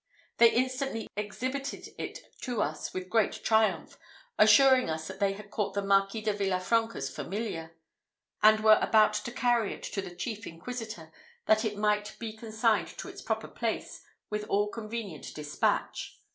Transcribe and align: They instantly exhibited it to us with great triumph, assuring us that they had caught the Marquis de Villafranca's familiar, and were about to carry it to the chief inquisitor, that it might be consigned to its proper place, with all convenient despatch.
They 0.37 0.49
instantly 0.49 1.07
exhibited 1.15 1.89
it 1.99 2.21
to 2.41 2.59
us 2.63 2.91
with 2.91 3.07
great 3.07 3.33
triumph, 3.43 3.99
assuring 4.39 4.89
us 4.89 5.05
that 5.07 5.19
they 5.19 5.33
had 5.33 5.51
caught 5.51 5.75
the 5.75 5.83
Marquis 5.83 6.21
de 6.21 6.33
Villafranca's 6.33 7.07
familiar, 7.07 7.75
and 8.41 8.61
were 8.63 8.79
about 8.81 9.13
to 9.13 9.31
carry 9.31 9.75
it 9.75 9.83
to 9.83 10.01
the 10.01 10.09
chief 10.15 10.47
inquisitor, 10.47 11.11
that 11.45 11.63
it 11.63 11.77
might 11.77 12.15
be 12.17 12.33
consigned 12.33 12.97
to 12.97 13.09
its 13.09 13.21
proper 13.21 13.47
place, 13.47 14.03
with 14.31 14.43
all 14.45 14.69
convenient 14.69 15.35
despatch. 15.35 16.19